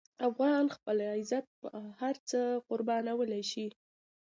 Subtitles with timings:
[0.29, 1.67] افغان خپل عزت په
[1.99, 3.67] هر څه قربانولی شي.